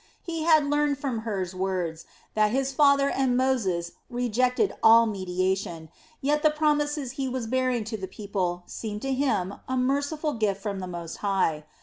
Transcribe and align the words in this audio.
He 0.23 0.41
had 0.45 0.65
learned 0.65 0.97
from 0.97 1.19
Hur's 1.19 1.53
words 1.53 2.05
that 2.33 2.49
his 2.49 2.73
father 2.73 3.07
and 3.11 3.37
Moses 3.37 3.91
rejected 4.09 4.73
all 4.81 5.05
mediation, 5.05 5.89
yet 6.21 6.41
the 6.41 6.49
promises 6.49 7.11
he 7.11 7.29
was 7.29 7.45
bearing 7.45 7.83
to 7.83 7.97
the 7.97 8.07
people 8.07 8.63
seemed 8.65 9.03
to 9.03 9.13
him 9.13 9.59
a 9.69 9.77
merciful 9.77 10.33
gift 10.33 10.59
from 10.59 10.79
the 10.79 10.87
Most 10.87 11.17
High. 11.17 11.65